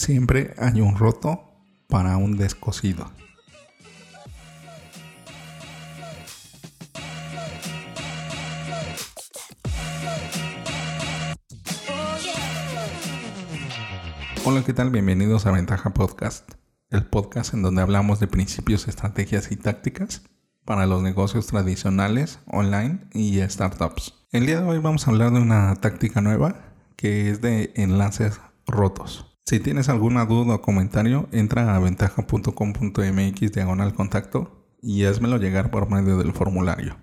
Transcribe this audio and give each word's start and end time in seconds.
Siempre 0.00 0.54
hay 0.56 0.80
un 0.80 0.96
roto 0.96 1.42
para 1.86 2.16
un 2.16 2.38
descosido. 2.38 3.12
Hola, 14.46 14.64
¿qué 14.64 14.72
tal? 14.72 14.88
Bienvenidos 14.88 15.44
a 15.44 15.50
Ventaja 15.50 15.90
Podcast, 15.90 16.50
el 16.88 17.04
podcast 17.04 17.52
en 17.52 17.60
donde 17.60 17.82
hablamos 17.82 18.20
de 18.20 18.26
principios, 18.26 18.88
estrategias 18.88 19.52
y 19.52 19.56
tácticas 19.56 20.22
para 20.64 20.86
los 20.86 21.02
negocios 21.02 21.46
tradicionales, 21.46 22.38
online 22.46 23.00
y 23.12 23.38
startups. 23.42 24.14
El 24.32 24.46
día 24.46 24.62
de 24.62 24.66
hoy 24.66 24.78
vamos 24.78 25.06
a 25.06 25.10
hablar 25.10 25.32
de 25.32 25.40
una 25.40 25.76
táctica 25.76 26.22
nueva 26.22 26.72
que 26.96 27.28
es 27.30 27.42
de 27.42 27.74
enlaces 27.76 28.40
rotos. 28.66 29.29
Si 29.50 29.58
tienes 29.58 29.88
alguna 29.88 30.26
duda 30.26 30.54
o 30.54 30.62
comentario, 30.62 31.28
entra 31.32 31.74
a 31.74 31.80
ventaja.com.mx 31.80 33.52
diagonal 33.52 33.94
contacto 33.94 34.64
y 34.80 35.06
házmelo 35.06 35.38
llegar 35.38 35.72
por 35.72 35.90
medio 35.90 36.18
del 36.18 36.32
formulario. 36.32 36.96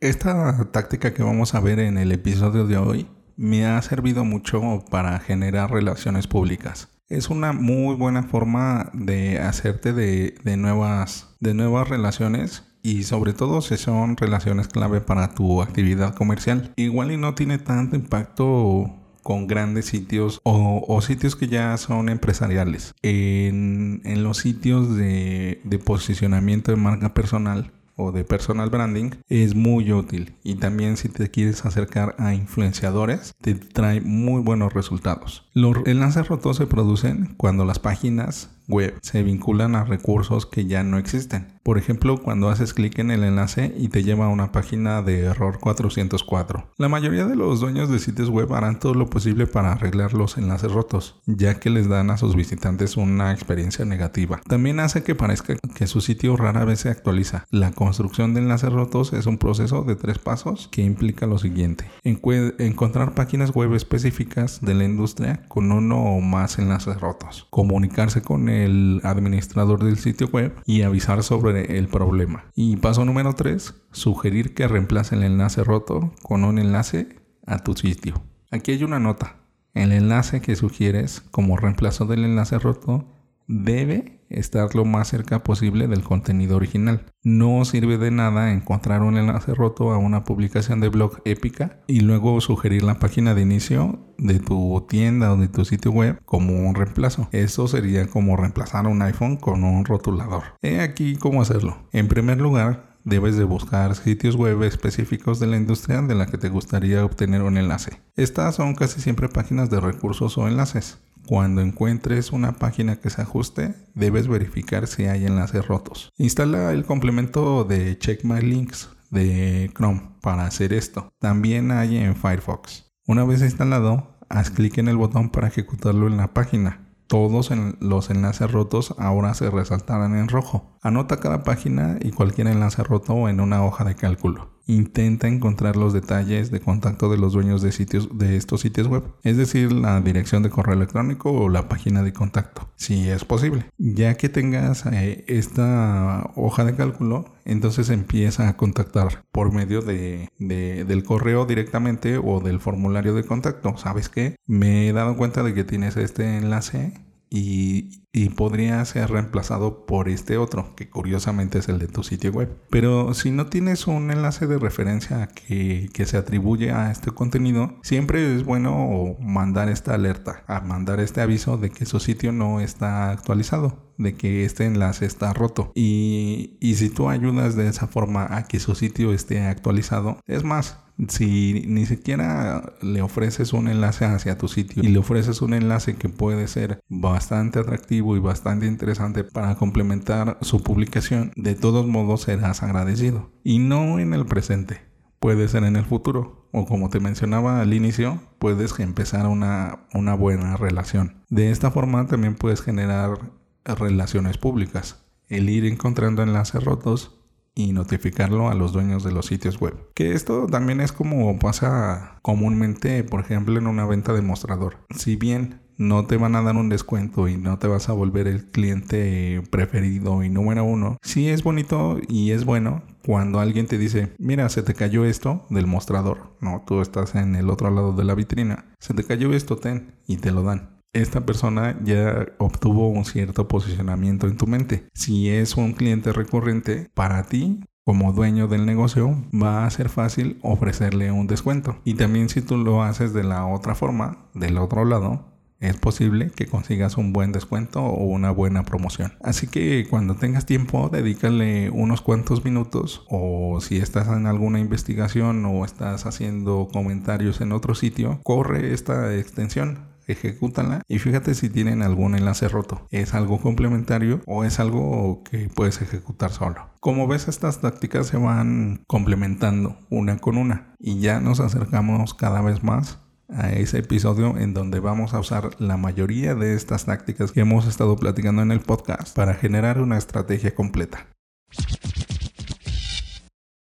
Esta 0.00 0.70
táctica 0.72 1.12
que 1.12 1.22
vamos 1.22 1.54
a 1.54 1.60
ver 1.60 1.78
en 1.78 1.98
el 1.98 2.10
episodio 2.10 2.66
de 2.66 2.78
hoy 2.78 3.06
me 3.36 3.66
ha 3.66 3.82
servido 3.82 4.24
mucho 4.24 4.82
para 4.90 5.18
generar 5.18 5.70
relaciones 5.70 6.26
públicas. 6.26 6.88
Es 7.10 7.28
una 7.28 7.52
muy 7.52 7.94
buena 7.94 8.22
forma 8.22 8.88
de 8.94 9.40
hacerte 9.40 9.92
de, 9.92 10.56
nuevas, 10.56 11.36
de 11.38 11.52
nuevas 11.52 11.90
relaciones 11.90 12.64
y 12.82 13.02
sobre 13.02 13.34
todo 13.34 13.60
si 13.60 13.76
son 13.76 14.16
relaciones 14.16 14.68
clave 14.68 15.02
para 15.02 15.34
tu 15.34 15.60
actividad 15.60 16.14
comercial. 16.14 16.72
Igual 16.76 17.12
y 17.12 17.18
no 17.18 17.34
tiene 17.34 17.58
tanto 17.58 17.94
impacto 17.94 19.01
con 19.22 19.46
grandes 19.46 19.86
sitios 19.86 20.40
o, 20.42 21.00
sitios 21.02 21.36
que 21.36 21.48
ya 21.48 21.76
son 21.76 22.08
empresariales. 22.08 22.94
En, 23.02 24.02
los 24.22 24.38
sitios 24.38 24.96
de, 24.96 25.60
de 25.64 25.78
posicionamiento 25.78 26.70
de 26.70 26.76
marca 26.76 27.14
personal 27.14 27.72
o 27.96 28.12
de 28.12 28.24
personal 28.24 28.70
branding 28.70 29.10
es 29.28 29.54
muy 29.54 29.92
útil 29.92 30.34
y 30.42 30.56
también 30.56 30.96
si 30.96 31.08
te 31.08 31.30
quieres 31.30 31.64
acercar 31.64 32.14
a 32.18 32.34
influenciadores 32.34 33.34
te 33.40 33.54
trae 33.54 34.00
muy 34.00 34.40
buenos 34.40 34.72
resultados. 34.72 35.48
Los 35.52 35.76
enlaces 35.86 36.28
rotos 36.28 36.56
se 36.56 36.66
producen 36.66 37.34
cuando 37.36 37.64
las 37.64 37.78
páginas 37.78 38.50
web 38.68 38.94
se 39.02 39.22
vinculan 39.22 39.74
a 39.74 39.84
recursos 39.84 40.46
que 40.46 40.66
ya 40.66 40.82
no 40.82 40.98
existen. 40.98 41.60
Por 41.62 41.78
ejemplo, 41.78 42.20
cuando 42.20 42.48
haces 42.48 42.74
clic 42.74 42.98
en 42.98 43.12
el 43.12 43.22
enlace 43.22 43.72
y 43.78 43.86
te 43.86 44.02
lleva 44.02 44.26
a 44.26 44.30
una 44.30 44.50
página 44.50 45.00
de 45.00 45.20
error 45.20 45.60
404. 45.60 46.64
La 46.76 46.88
mayoría 46.88 47.24
de 47.24 47.36
los 47.36 47.60
dueños 47.60 47.88
de 47.88 48.00
sitios 48.00 48.30
web 48.30 48.52
harán 48.52 48.80
todo 48.80 48.94
lo 48.94 49.08
posible 49.08 49.46
para 49.46 49.70
arreglar 49.70 50.12
los 50.12 50.38
enlaces 50.38 50.72
rotos, 50.72 51.20
ya 51.26 51.60
que 51.60 51.70
les 51.70 51.88
dan 51.88 52.10
a 52.10 52.16
sus 52.16 52.34
visitantes 52.34 52.96
una 52.96 53.32
experiencia 53.32 53.84
negativa. 53.84 54.40
También 54.48 54.80
hace 54.80 55.04
que 55.04 55.14
parezca 55.14 55.54
que 55.54 55.86
su 55.86 56.00
sitio 56.00 56.36
rara 56.36 56.64
vez 56.64 56.80
se 56.80 56.88
actualiza. 56.88 57.46
La 57.50 57.70
construcción 57.70 58.34
de 58.34 58.40
enlaces 58.40 58.72
rotos 58.72 59.12
es 59.12 59.26
un 59.26 59.38
proceso 59.38 59.84
de 59.84 59.94
tres 59.94 60.18
pasos 60.18 60.68
que 60.72 60.82
implica 60.82 61.26
lo 61.26 61.38
siguiente. 61.38 61.88
encontrar 62.02 63.14
páginas 63.14 63.54
web 63.54 63.72
específicas 63.74 64.60
de 64.62 64.74
la 64.74 64.84
industria 64.84 65.44
con 65.46 65.70
uno 65.70 66.02
o 66.02 66.20
más 66.20 66.58
enlaces 66.58 67.00
rotos. 67.00 67.46
Comunicarse 67.50 68.20
con 68.20 68.48
el 68.48 69.00
administrador 69.04 69.84
del 69.84 69.98
sitio 69.98 70.26
web 70.26 70.54
y 70.66 70.82
avisar 70.82 71.22
sobre 71.22 71.51
el 71.56 71.88
problema. 71.88 72.44
Y 72.54 72.76
paso 72.76 73.04
número 73.04 73.34
3, 73.34 73.74
sugerir 73.92 74.54
que 74.54 74.68
reemplace 74.68 75.14
el 75.14 75.22
enlace 75.22 75.64
roto 75.64 76.12
con 76.22 76.44
un 76.44 76.58
enlace 76.58 77.16
a 77.46 77.58
tu 77.58 77.74
sitio. 77.74 78.22
Aquí 78.50 78.72
hay 78.72 78.84
una 78.84 78.98
nota. 78.98 79.36
El 79.74 79.92
enlace 79.92 80.40
que 80.40 80.56
sugieres 80.56 81.22
como 81.30 81.56
reemplazo 81.56 82.06
del 82.06 82.24
enlace 82.24 82.58
roto 82.58 83.06
debe 83.46 84.21
estar 84.32 84.74
lo 84.74 84.84
más 84.84 85.08
cerca 85.08 85.42
posible 85.42 85.88
del 85.88 86.02
contenido 86.02 86.56
original. 86.56 87.04
No 87.22 87.64
sirve 87.64 87.98
de 87.98 88.10
nada 88.10 88.52
encontrar 88.52 89.02
un 89.02 89.16
enlace 89.16 89.54
roto 89.54 89.92
a 89.92 89.98
una 89.98 90.24
publicación 90.24 90.80
de 90.80 90.88
blog 90.88 91.20
épica 91.24 91.80
y 91.86 92.00
luego 92.00 92.40
sugerir 92.40 92.82
la 92.82 92.98
página 92.98 93.34
de 93.34 93.42
inicio 93.42 94.00
de 94.18 94.38
tu 94.38 94.84
tienda 94.88 95.32
o 95.32 95.36
de 95.36 95.48
tu 95.48 95.64
sitio 95.64 95.90
web 95.90 96.20
como 96.24 96.68
un 96.68 96.74
reemplazo. 96.74 97.28
Eso 97.32 97.68
sería 97.68 98.06
como 98.06 98.36
reemplazar 98.36 98.86
un 98.86 99.02
iPhone 99.02 99.36
con 99.36 99.64
un 99.64 99.84
rotulador. 99.84 100.42
He 100.62 100.80
aquí 100.80 101.16
cómo 101.16 101.42
hacerlo. 101.42 101.88
En 101.92 102.08
primer 102.08 102.40
lugar, 102.40 102.92
debes 103.04 103.36
de 103.36 103.44
buscar 103.44 103.94
sitios 103.94 104.36
web 104.36 104.62
específicos 104.62 105.40
de 105.40 105.46
la 105.46 105.56
industria 105.56 106.02
de 106.02 106.14
la 106.14 106.26
que 106.26 106.38
te 106.38 106.48
gustaría 106.48 107.04
obtener 107.04 107.42
un 107.42 107.56
enlace. 107.56 108.00
Estas 108.16 108.56
son 108.56 108.74
casi 108.74 109.00
siempre 109.00 109.28
páginas 109.28 109.70
de 109.70 109.80
recursos 109.80 110.38
o 110.38 110.48
enlaces. 110.48 110.98
Cuando 111.26 111.60
encuentres 111.60 112.32
una 112.32 112.52
página 112.52 112.96
que 112.96 113.10
se 113.10 113.22
ajuste, 113.22 113.74
debes 113.94 114.28
verificar 114.28 114.86
si 114.86 115.04
hay 115.04 115.26
enlaces 115.26 115.66
rotos. 115.66 116.10
Instala 116.16 116.72
el 116.72 116.84
complemento 116.84 117.64
de 117.64 117.98
Check 117.98 118.24
My 118.24 118.40
Links 118.40 118.90
de 119.10 119.70
Chrome 119.74 120.16
para 120.20 120.46
hacer 120.46 120.72
esto. 120.72 121.12
También 121.18 121.70
hay 121.70 121.96
en 121.96 122.16
Firefox. 122.16 122.92
Una 123.06 123.24
vez 123.24 123.42
instalado, 123.42 124.18
haz 124.28 124.50
clic 124.50 124.78
en 124.78 124.88
el 124.88 124.96
botón 124.96 125.30
para 125.30 125.48
ejecutarlo 125.48 126.06
en 126.06 126.16
la 126.16 126.34
página 126.34 126.92
todos 127.12 127.50
los 127.80 128.08
enlaces 128.08 128.50
rotos 128.50 128.94
ahora 128.96 129.34
se 129.34 129.50
resaltarán 129.50 130.16
en 130.16 130.28
rojo. 130.28 130.78
Anota 130.80 131.20
cada 131.20 131.44
página 131.44 131.98
y 132.00 132.10
cualquier 132.10 132.46
enlace 132.46 132.82
roto 132.82 133.28
en 133.28 133.40
una 133.40 133.62
hoja 133.66 133.84
de 133.84 133.94
cálculo. 133.94 134.61
Intenta 134.72 135.28
encontrar 135.28 135.76
los 135.76 135.92
detalles 135.92 136.50
de 136.50 136.60
contacto 136.60 137.10
de 137.10 137.18
los 137.18 137.34
dueños 137.34 137.60
de 137.60 137.72
sitios 137.72 138.16
de 138.16 138.36
estos 138.36 138.62
sitios 138.62 138.86
web, 138.86 139.04
es 139.22 139.36
decir, 139.36 139.70
la 139.70 140.00
dirección 140.00 140.42
de 140.42 140.48
correo 140.48 140.74
electrónico 140.74 141.30
o 141.30 141.50
la 141.50 141.68
página 141.68 142.02
de 142.02 142.14
contacto, 142.14 142.70
si 142.76 143.10
es 143.10 143.26
posible. 143.26 143.66
Ya 143.76 144.14
que 144.14 144.30
tengas 144.30 144.86
eh, 144.86 145.24
esta 145.28 146.30
hoja 146.36 146.64
de 146.64 146.74
cálculo, 146.74 147.26
entonces 147.44 147.90
empieza 147.90 148.48
a 148.48 148.56
contactar 148.56 149.24
por 149.30 149.52
medio 149.52 149.82
de, 149.82 150.30
del 150.38 151.04
correo 151.04 151.44
directamente 151.44 152.16
o 152.16 152.40
del 152.40 152.58
formulario 152.58 153.14
de 153.14 153.24
contacto. 153.24 153.76
¿Sabes 153.76 154.08
qué? 154.08 154.36
Me 154.46 154.88
he 154.88 154.92
dado 154.94 155.16
cuenta 155.18 155.42
de 155.42 155.52
que 155.52 155.64
tienes 155.64 155.98
este 155.98 156.38
enlace 156.38 156.94
y, 157.34 158.28
podría 158.36 158.84
ser 158.84 159.10
reemplazado 159.10 159.86
por 159.86 160.08
este 160.08 160.36
otro, 160.36 160.74
que 160.74 160.88
curiosamente 160.88 161.58
es 161.58 161.68
el 161.68 161.78
de 161.78 161.86
tu 161.86 162.02
sitio 162.02 162.30
web. 162.32 162.56
Pero 162.70 163.14
si 163.14 163.30
no 163.30 163.46
tienes 163.46 163.86
un 163.86 164.10
enlace 164.10 164.46
de 164.46 164.58
referencia 164.58 165.28
que, 165.28 165.88
se 166.04 166.16
atribuye 166.16 166.72
a 166.72 166.90
este 166.90 167.10
contenido, 167.10 167.78
siempre 167.82 168.34
es 168.34 168.44
bueno 168.44 169.16
mandar 169.20 169.68
esta 169.68 169.94
alerta, 169.94 170.44
a 170.46 170.60
mandar 170.60 171.00
este 171.00 171.20
aviso 171.20 171.56
de 171.56 171.70
que 171.70 171.86
su 171.86 172.00
sitio 172.00 172.32
no 172.32 172.60
está 172.60 173.10
actualizado 173.10 173.92
de 173.98 174.14
que 174.14 174.44
este 174.44 174.64
enlace 174.64 175.06
está 175.06 175.32
roto. 175.32 175.70
Y, 175.74 176.56
y, 176.60 176.74
si 176.74 176.90
tú 176.90 177.08
ayudas 177.08 177.54
de 177.54 177.68
esa 177.68 177.86
forma 177.86 178.26
a 178.36 178.48
que 178.48 178.58
su 178.58 178.74
sitio 178.74 179.12
esté 179.12 179.42
actualizado, 179.42 180.18
es 180.26 180.42
más, 180.42 180.78
si 181.08 181.64
ni 181.66 181.86
siquiera 181.86 182.74
le 182.80 183.02
ofreces 183.02 183.52
un 183.52 183.68
enlace 183.68 184.04
hacia 184.04 184.38
tu 184.38 184.48
sitio 184.48 184.82
y 184.82 184.88
le 184.88 184.98
ofreces 184.98 185.42
un 185.42 185.54
enlace 185.54 185.96
que 185.96 186.08
puede 186.08 186.48
ser 186.48 186.80
bastante 186.88 187.58
atractivo 187.58 188.16
y 188.16 188.20
bastante 188.20 188.66
interesante 188.66 189.24
para 189.24 189.56
complementar 189.56 190.38
su 190.42 190.62
publicación, 190.62 191.32
de 191.36 191.54
todos 191.54 191.86
modos 191.86 192.22
serás 192.22 192.62
agradecido. 192.62 193.30
Y 193.44 193.58
no 193.58 193.98
en 193.98 194.14
el 194.14 194.26
presente, 194.26 194.82
puede 195.20 195.48
ser 195.48 195.64
en 195.64 195.76
el 195.76 195.84
futuro. 195.84 196.48
O 196.52 196.66
como 196.66 196.90
te 196.90 197.00
mencionaba 197.00 197.60
al 197.62 197.72
inicio, 197.72 198.20
puedes 198.38 198.78
empezar 198.78 199.26
una, 199.26 199.86
una 199.94 200.14
buena 200.14 200.56
relación. 200.56 201.22
De 201.30 201.50
esta 201.50 201.70
forma 201.70 202.06
también 202.06 202.34
puedes 202.34 202.60
generar 202.60 203.18
relaciones 203.64 204.36
públicas. 204.36 205.06
El 205.28 205.48
ir 205.48 205.64
encontrando 205.64 206.22
enlaces 206.22 206.62
rotos 206.62 207.21
y 207.54 207.72
notificarlo 207.72 208.48
a 208.48 208.54
los 208.54 208.72
dueños 208.72 209.04
de 209.04 209.12
los 209.12 209.26
sitios 209.26 209.60
web. 209.60 209.74
Que 209.94 210.12
esto 210.12 210.46
también 210.46 210.80
es 210.80 210.92
como 210.92 211.38
pasa 211.38 212.18
comúnmente, 212.22 213.04
por 213.04 213.20
ejemplo, 213.20 213.58
en 213.58 213.66
una 213.66 213.86
venta 213.86 214.12
de 214.12 214.22
mostrador. 214.22 214.78
Si 214.96 215.16
bien 215.16 215.60
no 215.76 216.06
te 216.06 216.16
van 216.16 216.36
a 216.36 216.42
dar 216.42 216.56
un 216.56 216.68
descuento 216.68 217.28
y 217.28 217.36
no 217.36 217.58
te 217.58 217.66
vas 217.66 217.88
a 217.88 217.92
volver 217.92 218.28
el 218.28 218.50
cliente 218.50 219.42
preferido 219.50 220.22
y 220.22 220.28
número 220.28 220.64
uno, 220.64 220.98
sí 221.02 221.28
es 221.28 221.42
bonito 221.42 221.98
y 222.08 222.30
es 222.30 222.44
bueno 222.44 222.82
cuando 223.04 223.40
alguien 223.40 223.66
te 223.66 223.78
dice, 223.78 224.12
mira, 224.18 224.48
se 224.48 224.62
te 224.62 224.74
cayó 224.74 225.04
esto 225.04 225.44
del 225.50 225.66
mostrador, 225.66 226.36
no, 226.40 226.62
tú 226.66 226.80
estás 226.80 227.16
en 227.16 227.34
el 227.34 227.50
otro 227.50 227.70
lado 227.70 227.92
de 227.94 228.04
la 228.04 228.14
vitrina, 228.14 228.66
se 228.78 228.94
te 228.94 229.02
cayó 229.02 229.32
esto, 229.32 229.56
ten, 229.56 229.96
y 230.06 230.18
te 230.18 230.30
lo 230.30 230.44
dan 230.44 230.71
esta 230.92 231.24
persona 231.24 231.78
ya 231.84 232.26
obtuvo 232.38 232.88
un 232.88 233.04
cierto 233.04 233.48
posicionamiento 233.48 234.26
en 234.26 234.36
tu 234.36 234.46
mente. 234.46 234.84
Si 234.94 235.30
es 235.30 235.56
un 235.56 235.72
cliente 235.72 236.12
recurrente 236.12 236.90
para 236.94 237.24
ti, 237.24 237.60
como 237.84 238.12
dueño 238.12 238.46
del 238.46 238.66
negocio, 238.66 239.16
va 239.32 239.66
a 239.66 239.70
ser 239.70 239.88
fácil 239.88 240.38
ofrecerle 240.42 241.10
un 241.10 241.26
descuento. 241.26 241.78
Y 241.84 241.94
también 241.94 242.28
si 242.28 242.40
tú 242.40 242.56
lo 242.56 242.82
haces 242.82 243.12
de 243.12 243.24
la 243.24 243.46
otra 243.46 243.74
forma, 243.74 244.28
del 244.34 244.58
otro 244.58 244.84
lado, 244.84 245.32
es 245.58 245.76
posible 245.76 246.30
que 246.30 246.46
consigas 246.46 246.96
un 246.96 247.12
buen 247.12 247.30
descuento 247.30 247.82
o 247.82 248.04
una 248.04 248.32
buena 248.32 248.64
promoción. 248.64 249.14
Así 249.22 249.46
que 249.46 249.86
cuando 249.88 250.16
tengas 250.16 250.44
tiempo, 250.44 250.88
dedícale 250.88 251.70
unos 251.70 252.02
cuantos 252.02 252.44
minutos 252.44 253.06
o 253.08 253.60
si 253.60 253.76
estás 253.78 254.08
en 254.08 254.26
alguna 254.26 254.58
investigación 254.58 255.44
o 255.46 255.64
estás 255.64 256.04
haciendo 256.04 256.68
comentarios 256.72 257.40
en 257.40 257.52
otro 257.52 257.76
sitio, 257.76 258.20
corre 258.24 258.74
esta 258.74 259.16
extensión 259.16 259.91
ejecútala 260.06 260.82
y 260.88 260.98
fíjate 260.98 261.34
si 261.34 261.48
tienen 261.48 261.82
algún 261.82 262.14
enlace 262.14 262.48
roto. 262.48 262.86
¿Es 262.90 263.14
algo 263.14 263.40
complementario 263.40 264.20
o 264.26 264.44
es 264.44 264.60
algo 264.60 265.22
que 265.24 265.48
puedes 265.54 265.80
ejecutar 265.82 266.30
solo? 266.30 266.70
Como 266.80 267.06
ves, 267.06 267.28
estas 267.28 267.60
tácticas 267.60 268.06
se 268.06 268.16
van 268.16 268.82
complementando 268.86 269.78
una 269.90 270.18
con 270.18 270.36
una 270.38 270.74
y 270.78 271.00
ya 271.00 271.20
nos 271.20 271.40
acercamos 271.40 272.14
cada 272.14 272.40
vez 272.40 272.62
más 272.62 272.98
a 273.28 273.50
ese 273.52 273.78
episodio 273.78 274.36
en 274.36 274.54
donde 274.54 274.80
vamos 274.80 275.14
a 275.14 275.20
usar 275.20 275.50
la 275.58 275.76
mayoría 275.76 276.34
de 276.34 276.54
estas 276.54 276.84
tácticas 276.84 277.32
que 277.32 277.40
hemos 277.40 277.66
estado 277.66 277.96
platicando 277.96 278.42
en 278.42 278.52
el 278.52 278.60
podcast 278.60 279.14
para 279.16 279.34
generar 279.34 279.80
una 279.80 279.96
estrategia 279.96 280.54
completa. 280.54 281.06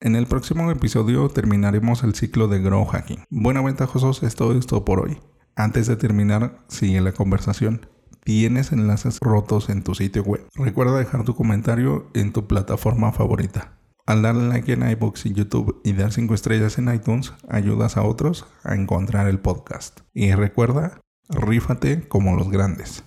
En 0.00 0.16
el 0.16 0.26
próximo 0.26 0.68
episodio 0.70 1.28
terminaremos 1.28 2.02
el 2.02 2.14
ciclo 2.16 2.48
de 2.48 2.60
Grow 2.60 2.84
Hacking. 2.86 3.24
Bueno, 3.30 3.62
ventajosos, 3.62 4.24
esto 4.24 4.52
es 4.52 4.66
todo 4.66 4.84
por 4.84 4.98
hoy. 4.98 5.18
Antes 5.54 5.86
de 5.86 5.96
terminar, 5.96 6.58
sigue 6.68 7.00
la 7.02 7.12
conversación. 7.12 7.86
¿Tienes 8.24 8.72
enlaces 8.72 9.18
rotos 9.20 9.68
en 9.68 9.82
tu 9.82 9.94
sitio 9.94 10.22
web? 10.22 10.46
Recuerda 10.54 10.96
dejar 10.96 11.24
tu 11.24 11.34
comentario 11.34 12.08
en 12.14 12.32
tu 12.32 12.46
plataforma 12.46 13.12
favorita. 13.12 13.72
Al 14.06 14.22
darle 14.22 14.48
like 14.48 14.72
en 14.72 14.88
iBooks 14.88 15.26
y 15.26 15.34
YouTube 15.34 15.80
y 15.84 15.92
dar 15.92 16.12
5 16.12 16.32
estrellas 16.32 16.78
en 16.78 16.92
iTunes, 16.92 17.34
ayudas 17.48 17.96
a 17.96 18.02
otros 18.02 18.46
a 18.64 18.74
encontrar 18.74 19.28
el 19.28 19.40
podcast. 19.40 20.00
Y 20.14 20.32
recuerda, 20.32 21.00
rífate 21.28 22.08
como 22.08 22.34
los 22.34 22.50
grandes. 22.50 23.04